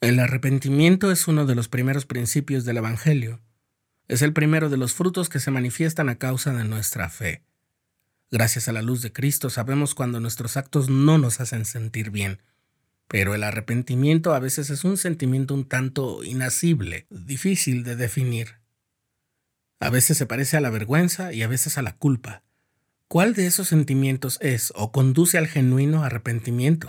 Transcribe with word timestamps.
El 0.00 0.18
arrepentimiento 0.18 1.12
es 1.12 1.28
uno 1.28 1.44
de 1.44 1.54
los 1.54 1.68
primeros 1.68 2.06
principios 2.06 2.64
del 2.64 2.78
Evangelio. 2.78 3.42
Es 4.08 4.22
el 4.22 4.32
primero 4.32 4.70
de 4.70 4.78
los 4.78 4.94
frutos 4.94 5.28
que 5.28 5.40
se 5.40 5.50
manifiestan 5.50 6.08
a 6.08 6.16
causa 6.16 6.54
de 6.54 6.64
nuestra 6.64 7.10
fe. 7.10 7.42
Gracias 8.30 8.66
a 8.68 8.72
la 8.72 8.80
luz 8.80 9.02
de 9.02 9.12
Cristo 9.12 9.50
sabemos 9.50 9.94
cuando 9.94 10.18
nuestros 10.18 10.56
actos 10.56 10.88
no 10.88 11.18
nos 11.18 11.40
hacen 11.40 11.66
sentir 11.66 12.10
bien, 12.10 12.40
pero 13.08 13.34
el 13.34 13.44
arrepentimiento 13.44 14.32
a 14.32 14.38
veces 14.38 14.70
es 14.70 14.84
un 14.84 14.96
sentimiento 14.96 15.52
un 15.52 15.68
tanto 15.68 16.24
inasible, 16.24 17.06
difícil 17.10 17.84
de 17.84 17.96
definir. 17.96 18.54
A 19.80 19.90
veces 19.90 20.16
se 20.16 20.24
parece 20.24 20.56
a 20.56 20.60
la 20.60 20.70
vergüenza 20.70 21.34
y 21.34 21.42
a 21.42 21.48
veces 21.48 21.76
a 21.76 21.82
la 21.82 21.96
culpa. 21.96 22.42
¿Cuál 23.06 23.34
de 23.34 23.46
esos 23.46 23.68
sentimientos 23.68 24.38
es 24.40 24.72
o 24.76 24.92
conduce 24.92 25.36
al 25.36 25.46
genuino 25.46 26.04
arrepentimiento? 26.04 26.88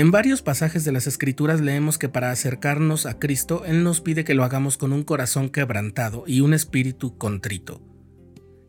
En 0.00 0.10
varios 0.10 0.40
pasajes 0.40 0.86
de 0.86 0.92
las 0.92 1.06
Escrituras 1.06 1.60
leemos 1.60 1.98
que 1.98 2.08
para 2.08 2.30
acercarnos 2.30 3.04
a 3.04 3.18
Cristo 3.18 3.66
Él 3.66 3.84
nos 3.84 4.00
pide 4.00 4.24
que 4.24 4.32
lo 4.32 4.44
hagamos 4.44 4.78
con 4.78 4.94
un 4.94 5.02
corazón 5.02 5.50
quebrantado 5.50 6.24
y 6.26 6.40
un 6.40 6.54
espíritu 6.54 7.18
contrito, 7.18 7.82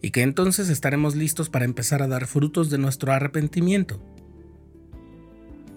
y 0.02 0.12
que 0.12 0.24
entonces 0.24 0.68
estaremos 0.68 1.16
listos 1.16 1.50
para 1.50 1.64
empezar 1.64 2.02
a 2.02 2.10
dar 2.10 2.28
frutos 2.28 2.70
de 2.70 2.80
nuestro 2.80 3.14
arrepentimiento. 3.14 4.04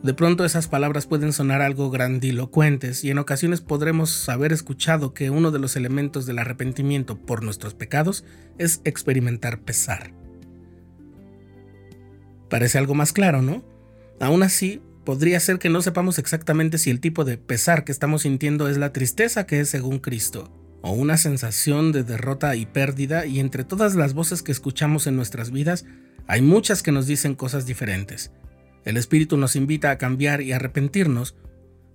De 0.03 0.13
pronto 0.13 0.45
esas 0.45 0.67
palabras 0.67 1.07
pueden 1.07 1.33
sonar 1.33 1.63
algo 1.63 1.89
grandilocuentes 1.89 3.05
y 3.05 3.13
en 3.13 3.19
ocasiones 3.19 3.61
podremos 3.61 4.29
haber 4.29 4.53
escuchado 4.53 5.15
que 5.15 5.31
uno 5.31 5.53
de 5.53 5.61
los 5.61 5.77
elementos 5.77 6.27
del 6.27 6.41
arrepentimiento 6.41 7.17
por 7.17 7.45
nuestros 7.45 7.75
pecados 7.75 8.25
es 8.59 8.81
experimentar 8.83 9.61
pesar. 9.61 10.15
Parece 12.51 12.77
algo 12.77 12.97
más 12.97 13.13
claro, 13.13 13.41
¿no? 13.41 13.63
Aún 14.19 14.43
así, 14.43 14.83
podría 15.05 15.39
ser 15.41 15.59
que 15.59 15.69
no 15.69 15.83
sepamos 15.83 16.19
exactamente 16.19 16.79
si 16.79 16.91
el 16.91 17.01
tipo 17.01 17.25
de 17.25 17.39
pesar 17.39 17.85
que 17.85 17.93
estamos 17.93 18.23
sintiendo 18.23 18.69
es 18.69 18.77
la 18.77 18.93
tristeza 18.93 19.47
que 19.47 19.61
es 19.61 19.69
según 19.69 19.99
Cristo, 19.99 20.51
o 20.83 20.93
una 20.93 21.17
sensación 21.17 21.93
de 21.93 22.03
derrota 22.03 22.57
y 22.57 22.67
pérdida, 22.67 23.27
y 23.27 23.41
entre 23.41 23.65
todas 23.65 23.95
las 23.95 24.15
voces 24.15 24.43
que 24.43 24.53
escuchamos 24.53 25.07
en 25.07 25.17
nuestras 25.17 25.51
vidas, 25.51 25.85
hay 26.27 26.43
muchas 26.43 26.83
que 26.83 26.93
nos 26.93 27.07
dicen 27.07 27.35
cosas 27.35 27.67
diferentes. 27.67 28.33
El 28.85 28.97
Espíritu 28.97 29.37
nos 29.37 29.57
invita 29.57 29.91
a 29.91 29.99
cambiar 29.99 30.43
y 30.43 30.53
arrepentirnos, 30.53 31.37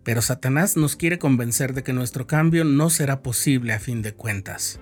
pero 0.04 0.22
Satanás 0.22 0.78
nos 0.78 0.96
quiere 0.96 1.20
convencer 1.20 1.74
de 1.74 1.84
que 1.84 1.94
nuestro 1.94 2.26
cambio 2.26 2.64
no 2.64 2.90
será 2.90 3.22
posible 3.22 3.74
a 3.74 3.80
fin 3.80 4.02
de 4.02 4.14
cuentas. 4.14 4.80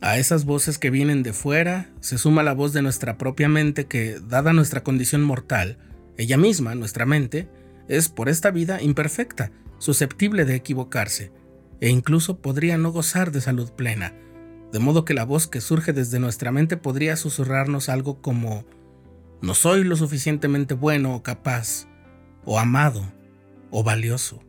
A 0.00 0.18
esas 0.18 0.44
voces 0.44 0.78
que 0.78 0.90
vienen 0.90 1.22
de 1.22 1.32
fuera 1.32 1.90
se 2.00 2.18
suma 2.18 2.42
la 2.42 2.52
voz 2.52 2.72
de 2.72 2.82
nuestra 2.82 3.16
propia 3.16 3.48
mente 3.48 3.86
que, 3.86 4.20
dada 4.20 4.52
nuestra 4.52 4.82
condición 4.82 5.22
mortal, 5.22 5.78
ella 6.16 6.36
misma, 6.36 6.74
nuestra 6.74 7.06
mente, 7.06 7.48
es 7.88 8.08
por 8.08 8.28
esta 8.28 8.50
vida 8.50 8.80
imperfecta, 8.80 9.50
susceptible 9.78 10.44
de 10.44 10.54
equivocarse, 10.54 11.32
e 11.80 11.88
incluso 11.88 12.40
podría 12.40 12.78
no 12.78 12.92
gozar 12.92 13.32
de 13.32 13.40
salud 13.40 13.72
plena, 13.72 14.14
de 14.72 14.78
modo 14.78 15.04
que 15.04 15.14
la 15.14 15.24
voz 15.24 15.46
que 15.46 15.60
surge 15.60 15.92
desde 15.92 16.20
nuestra 16.20 16.52
mente 16.52 16.76
podría 16.76 17.16
susurrarnos 17.16 17.88
algo 17.88 18.20
como 18.20 18.64
no 19.42 19.54
soy 19.54 19.84
lo 19.84 19.96
suficientemente 19.96 20.74
bueno 20.74 21.14
o 21.14 21.22
capaz, 21.22 21.86
o 22.44 22.58
amado, 22.58 23.04
o 23.70 23.82
valioso. 23.82 24.42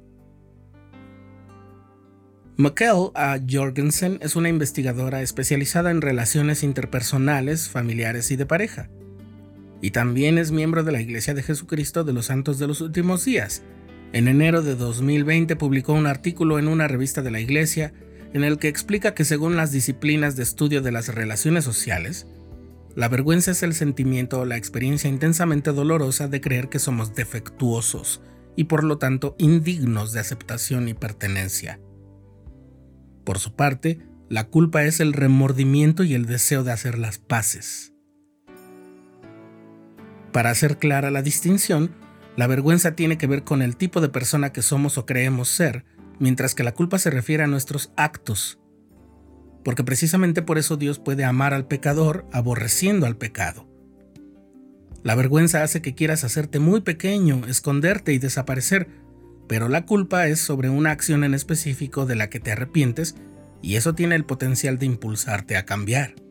Mikkel 2.57 3.09
A. 3.15 3.37
Jorgensen 3.49 4.19
es 4.21 4.37
una 4.37 4.47
investigadora 4.47 5.21
especializada 5.21 5.91
en 5.91 6.01
relaciones 6.01 6.63
interpersonales, 6.63 7.67
familiares 7.67 8.31
y 8.31 8.37
de 8.37 8.45
pareja 8.45 8.89
y 9.81 9.91
también 9.91 10.37
es 10.37 10.51
miembro 10.51 10.83
de 10.83 10.91
la 10.91 11.01
Iglesia 11.01 11.33
de 11.33 11.43
Jesucristo 11.43 12.03
de 12.03 12.13
los 12.13 12.27
Santos 12.27 12.59
de 12.59 12.67
los 12.67 12.81
Últimos 12.81 13.25
Días. 13.25 13.63
En 14.13 14.27
enero 14.27 14.61
de 14.61 14.75
2020 14.75 15.55
publicó 15.55 15.93
un 15.93 16.07
artículo 16.07 16.59
en 16.59 16.67
una 16.67 16.87
revista 16.87 17.21
de 17.21 17.31
la 17.31 17.39
Iglesia 17.39 17.93
en 18.33 18.43
el 18.43 18.57
que 18.57 18.67
explica 18.67 19.13
que 19.13 19.25
según 19.25 19.55
las 19.55 19.71
disciplinas 19.71 20.35
de 20.35 20.43
estudio 20.43 20.81
de 20.81 20.91
las 20.91 21.13
relaciones 21.13 21.63
sociales, 21.63 22.27
la 22.95 23.09
vergüenza 23.09 23.51
es 23.51 23.63
el 23.63 23.73
sentimiento 23.73 24.39
o 24.39 24.45
la 24.45 24.57
experiencia 24.57 25.09
intensamente 25.09 25.71
dolorosa 25.71 26.27
de 26.27 26.41
creer 26.41 26.69
que 26.69 26.79
somos 26.79 27.13
defectuosos 27.13 28.21
y 28.55 28.65
por 28.65 28.83
lo 28.83 28.97
tanto 28.97 29.35
indignos 29.37 30.13
de 30.13 30.21
aceptación 30.21 30.87
y 30.87 30.93
pertenencia. 30.93 31.79
Por 33.25 33.39
su 33.39 33.55
parte, 33.55 33.99
la 34.29 34.47
culpa 34.47 34.85
es 34.85 34.99
el 34.99 35.13
remordimiento 35.13 36.03
y 36.03 36.13
el 36.13 36.25
deseo 36.25 36.63
de 36.63 36.71
hacer 36.71 36.97
las 36.97 37.17
paces. 37.17 37.94
Para 40.35 40.49
hacer 40.49 40.79
clara 40.79 41.11
la 41.11 41.21
distinción, 41.21 41.91
la 42.35 42.45
vergüenza 42.45 42.91
tiene 42.91 43.17
que 43.17 43.25
ver 43.25 43.45
con 43.45 43.61
el 43.61 43.77
tipo 43.77 44.01
de 44.01 44.09
persona 44.09 44.51
que 44.51 44.61
somos 44.61 44.97
o 44.97 45.05
creemos 45.05 45.47
ser, 45.47 45.85
mientras 46.19 46.55
que 46.55 46.65
la 46.65 46.73
culpa 46.73 46.99
se 46.99 47.09
refiere 47.09 47.45
a 47.45 47.47
nuestros 47.47 47.93
actos. 47.95 48.59
Porque 49.63 49.85
precisamente 49.85 50.41
por 50.41 50.57
eso 50.57 50.75
Dios 50.75 50.99
puede 50.99 51.23
amar 51.23 51.53
al 51.53 51.67
pecador 51.67 52.27
aborreciendo 52.33 53.05
al 53.05 53.15
pecado. 53.15 53.65
La 55.03 55.15
vergüenza 55.15 55.63
hace 55.63 55.81
que 55.81 55.95
quieras 55.95 56.25
hacerte 56.25 56.59
muy 56.59 56.81
pequeño, 56.81 57.43
esconderte 57.47 58.11
y 58.11 58.17
desaparecer, 58.17 58.89
pero 59.47 59.69
la 59.69 59.85
culpa 59.85 60.27
es 60.27 60.41
sobre 60.41 60.67
una 60.67 60.91
acción 60.91 61.23
en 61.23 61.33
específico 61.33 62.05
de 62.05 62.15
la 62.15 62.29
que 62.29 62.41
te 62.41 62.51
arrepientes 62.51 63.15
y 63.61 63.77
eso 63.77 63.95
tiene 63.95 64.15
el 64.15 64.25
potencial 64.25 64.79
de 64.79 64.85
impulsarte 64.87 65.55
a 65.55 65.63
cambiar. 65.65 66.24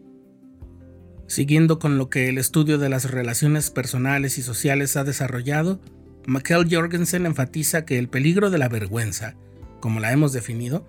Siguiendo 1.26 1.78
con 1.78 1.98
lo 1.98 2.10
que 2.10 2.28
el 2.28 2.38
estudio 2.38 2.78
de 2.78 2.88
las 2.88 3.10
relaciones 3.10 3.70
personales 3.70 4.38
y 4.38 4.42
sociales 4.42 4.96
ha 4.96 5.04
desarrollado, 5.04 5.80
Mikkel 6.26 6.68
Jorgensen 6.70 7.26
enfatiza 7.26 7.84
que 7.84 7.98
el 7.98 8.08
peligro 8.08 8.50
de 8.50 8.58
la 8.58 8.68
vergüenza, 8.68 9.34
como 9.80 10.00
la 10.00 10.12
hemos 10.12 10.32
definido, 10.32 10.86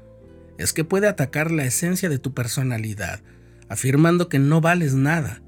es 0.57 0.74
que 0.74 0.84
puede 0.84 1.07
atacar 1.07 1.51
la 1.51 1.66
esencia 1.66 2.09
de 2.09 2.19
tu 2.19 2.34
personalidad, 2.34 3.22
afirmando 3.69 4.29
que 4.29 4.40
no 4.40 4.62
vales 4.62 4.94
nada, 4.94 5.41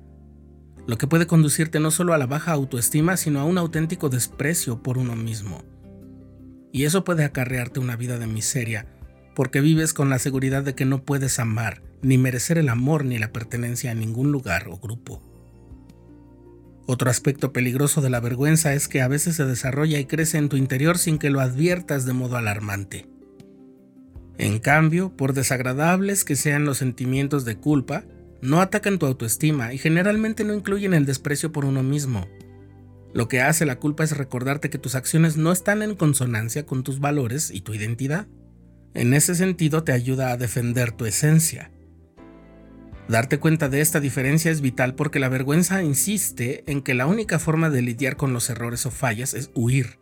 lo 0.87 0.97
que 0.97 1.05
puede 1.05 1.27
conducirte 1.27 1.81
no 1.81 1.91
solo 1.91 2.13
a 2.13 2.17
la 2.17 2.27
baja 2.27 2.53
autoestima, 2.53 3.17
sino 3.17 3.41
a 3.41 3.43
un 3.43 3.57
auténtico 3.57 4.07
desprecio 4.07 4.81
por 4.81 4.97
uno 4.97 5.17
mismo. 5.17 5.63
Y 6.71 6.85
eso 6.85 7.03
puede 7.03 7.25
acarrearte 7.25 7.81
una 7.81 7.97
vida 7.97 8.17
de 8.17 8.25
miseria, 8.25 8.87
porque 9.35 9.59
vives 9.59 9.93
con 9.93 10.09
la 10.09 10.17
seguridad 10.17 10.63
de 10.63 10.75
que 10.75 10.85
no 10.85 11.03
puedes 11.03 11.39
amar, 11.39 11.81
ni 12.01 12.17
merecer 12.17 12.57
el 12.57 12.69
amor 12.69 13.05
ni 13.05 13.17
la 13.17 13.31
pertenencia 13.31 13.91
a 13.91 13.95
ningún 13.95 14.31
lugar 14.31 14.67
o 14.69 14.77
grupo. 14.77 15.21
Otro 16.85 17.09
aspecto 17.09 17.51
peligroso 17.51 18.01
de 18.01 18.09
la 18.09 18.21
vergüenza 18.21 18.73
es 18.73 18.87
que 18.87 19.01
a 19.01 19.07
veces 19.09 19.35
se 19.35 19.45
desarrolla 19.45 19.99
y 19.99 20.05
crece 20.05 20.37
en 20.37 20.47
tu 20.47 20.55
interior 20.55 20.97
sin 20.97 21.17
que 21.17 21.29
lo 21.29 21.41
adviertas 21.41 22.05
de 22.05 22.13
modo 22.13 22.37
alarmante. 22.37 23.09
En 24.37 24.59
cambio, 24.59 25.15
por 25.15 25.33
desagradables 25.33 26.23
que 26.23 26.35
sean 26.35 26.63
los 26.63 26.77
sentimientos 26.77 27.43
de 27.43 27.57
culpa, 27.57 28.05
no 28.41 28.61
atacan 28.61 28.99
tu 28.99 29.05
autoestima 29.05 29.73
y 29.73 29.77
generalmente 29.77 30.43
no 30.43 30.53
incluyen 30.53 30.93
el 30.93 31.05
desprecio 31.05 31.51
por 31.51 31.65
uno 31.65 31.83
mismo. 31.83 32.27
Lo 33.13 33.27
que 33.27 33.41
hace 33.41 33.65
la 33.65 33.79
culpa 33.79 34.03
es 34.03 34.15
recordarte 34.15 34.69
que 34.69 34.77
tus 34.77 34.95
acciones 34.95 35.37
no 35.37 35.51
están 35.51 35.81
en 35.81 35.95
consonancia 35.95 36.65
con 36.65 36.83
tus 36.83 36.99
valores 36.99 37.51
y 37.51 37.61
tu 37.61 37.73
identidad. 37.73 38.27
En 38.93 39.13
ese 39.13 39.35
sentido 39.35 39.83
te 39.83 39.91
ayuda 39.91 40.31
a 40.31 40.37
defender 40.37 40.91
tu 40.91 41.05
esencia. 41.05 41.71
Darte 43.07 43.39
cuenta 43.39 43.69
de 43.69 43.79
esta 43.79 44.01
diferencia 44.01 44.51
es 44.51 44.59
vital 44.59 44.93
porque 44.93 45.19
la 45.19 45.29
vergüenza 45.29 45.81
insiste 45.81 46.63
en 46.67 46.81
que 46.81 46.93
la 46.93 47.05
única 47.05 47.39
forma 47.39 47.69
de 47.69 47.81
lidiar 47.81 48.17
con 48.17 48.33
los 48.33 48.49
errores 48.49 48.85
o 48.85 48.91
fallas 48.91 49.33
es 49.33 49.49
huir, 49.53 49.97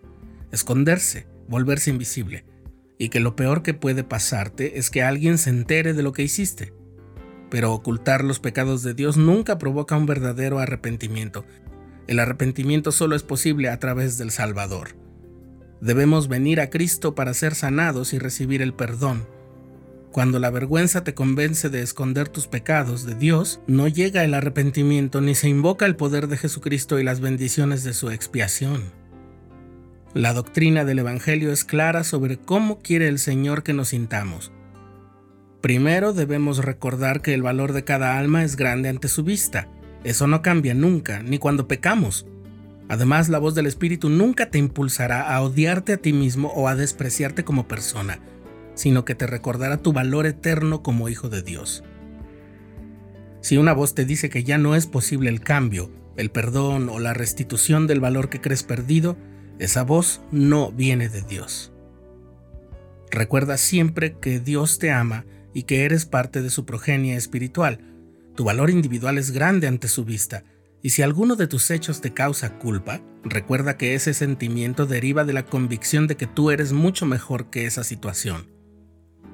esconderse, 0.52 1.28
volverse 1.48 1.92
invisible, 1.92 2.46
y 2.98 3.10
que 3.10 3.20
lo 3.20 3.36
peor 3.36 3.62
que 3.62 3.76
puede 3.76 4.04
pasarte 4.04 4.80
es 4.80 4.90
que 4.90 5.04
alguien 5.04 5.38
se 5.38 5.52
entere 5.52 5.94
de 5.94 6.02
lo 6.02 6.14
que 6.14 6.24
hiciste. 6.24 6.74
Pero 7.52 7.74
ocultar 7.74 8.24
los 8.24 8.40
pecados 8.40 8.82
de 8.82 8.96
Dios 8.96 9.18
nunca 9.18 9.60
provoca 9.60 9.96
un 9.96 10.08
verdadero 10.08 10.58
arrepentimiento. 10.58 11.46
El 12.08 12.20
arrepentimiento 12.20 12.92
solo 12.92 13.16
es 13.16 13.22
posible 13.22 13.70
a 13.70 13.80
través 13.80 14.18
del 14.18 14.32
Salvador. 14.32 14.96
Debemos 15.80 16.28
venir 16.28 16.60
a 16.60 16.72
Cristo 16.72 17.14
para 17.14 17.36
ser 17.36 17.54
sanados 17.54 18.14
y 18.14 18.18
recibir 18.20 18.64
el 18.64 18.74
perdón, 18.74 19.28
cuando 20.16 20.40
la 20.40 20.50
vergüenza 20.50 21.04
te 21.04 21.14
convence 21.14 21.70
de 21.70 21.82
esconder 21.82 22.30
tus 22.30 22.48
pecados 22.48 23.06
de 23.06 23.16
Dios, 23.16 23.60
no 23.68 23.90
llega 23.90 24.24
el 24.24 24.34
arrepentimiento 24.34 25.20
ni 25.20 25.36
se 25.36 25.50
invoca 25.50 25.86
el 25.86 25.98
poder 25.98 26.30
de 26.30 26.38
Jesucristo 26.38 27.02
y 27.02 27.04
las 27.04 27.20
bendiciones 27.20 27.84
de 27.84 27.94
su 27.94 28.10
expiación. 28.10 28.82
La 30.14 30.32
doctrina 30.32 30.86
del 30.86 31.00
Evangelio 31.00 31.52
es 31.52 31.66
clara 31.66 32.06
sobre 32.06 32.38
cómo 32.38 32.80
quiere 32.80 33.10
el 33.10 33.20
Señor 33.20 33.62
que 33.62 33.74
nos 33.74 33.90
sintamos. 33.90 34.54
Primero 35.60 36.14
debemos 36.14 36.60
recordar 36.60 37.22
que 37.22 37.34
el 37.34 37.42
valor 37.42 37.74
de 37.74 37.84
cada 37.84 38.18
alma 38.18 38.46
es 38.46 38.56
grande 38.56 38.88
ante 38.88 39.10
su 39.10 39.26
vista. 39.26 39.68
Eso 40.06 40.28
no 40.28 40.42
cambia 40.42 40.74
nunca, 40.74 41.24
ni 41.24 41.40
cuando 41.40 41.68
pecamos. 41.68 42.26
Además, 42.88 43.28
la 43.28 43.40
voz 43.40 43.54
del 43.54 43.66
Espíritu 43.66 44.08
nunca 44.08 44.50
te 44.50 44.60
impulsará 44.60 45.36
a 45.36 45.42
odiarte 45.42 45.92
a 45.92 45.98
ti 45.98 46.14
mismo 46.14 46.54
o 46.56 46.70
a 46.70 46.76
despreciarte 46.78 47.44
como 47.44 47.68
persona, 47.68 48.22
sino 48.76 49.06
que 49.06 49.16
te 49.16 49.26
recordará 49.26 49.78
tu 49.78 49.94
valor 49.94 50.26
eterno 50.26 50.84
como 50.84 51.10
hijo 51.10 51.30
de 51.30 51.42
Dios. 51.42 51.84
Si 53.42 53.58
una 53.58 53.74
voz 53.74 53.96
te 53.96 54.06
dice 54.06 54.30
que 54.30 54.44
ya 54.44 54.58
no 54.58 54.76
es 54.76 54.88
posible 54.88 55.30
el 55.30 55.40
cambio, 55.40 55.92
el 56.18 56.32
perdón 56.32 56.90
o 56.90 57.00
la 57.00 57.14
restitución 57.14 57.88
del 57.88 58.00
valor 58.00 58.30
que 58.30 58.42
crees 58.42 58.64
perdido, 58.64 59.18
esa 59.60 59.84
voz 59.84 60.22
no 60.32 60.72
viene 60.72 61.10
de 61.10 61.22
Dios. 61.22 61.72
Recuerda 63.12 63.58
siempre 63.58 64.18
que 64.20 64.40
Dios 64.40 64.80
te 64.80 64.92
ama 64.92 65.26
y 65.54 65.64
que 65.64 65.86
eres 65.86 66.06
parte 66.06 66.42
de 66.42 66.50
su 66.50 66.66
progenie 66.66 67.16
espiritual. 67.16 67.80
Tu 68.36 68.44
valor 68.44 68.70
individual 68.70 69.18
es 69.18 69.32
grande 69.32 69.68
ante 69.68 69.88
su 69.88 70.04
vista, 70.04 70.44
y 70.82 70.90
si 70.90 71.02
alguno 71.02 71.36
de 71.36 71.48
tus 71.48 71.72
hechos 71.72 72.02
te 72.02 72.14
causa 72.14 72.58
culpa, 72.60 73.02
recuerda 73.24 73.78
que 73.78 73.96
ese 73.96 74.14
sentimiento 74.14 74.86
deriva 74.86 75.24
de 75.24 75.34
la 75.34 75.46
convicción 75.46 76.08
de 76.08 76.18
que 76.18 76.28
tú 76.28 76.52
eres 76.52 76.74
mucho 76.74 77.06
mejor 77.06 77.50
que 77.50 77.66
esa 77.66 77.84
situación, 77.84 78.55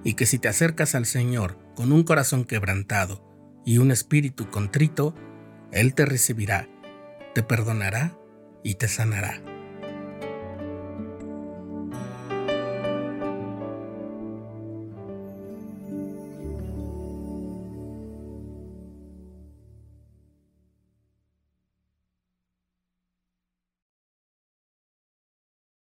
y 0.04 0.16
que 0.16 0.26
si 0.26 0.40
te 0.40 0.48
acercas 0.48 0.96
al 0.96 1.06
Señor 1.06 1.58
con 1.76 1.92
un 1.92 2.04
corazón 2.04 2.46
quebrantado 2.46 3.24
y 3.66 3.78
un 3.78 3.92
espíritu 3.92 4.50
contrito, 4.50 5.16
Él 5.72 5.94
te 5.94 6.06
recibirá, 6.06 6.68
te 7.34 7.44
perdonará 7.44 8.18
y 8.64 8.76
te 8.76 8.88
sanará. 8.88 9.42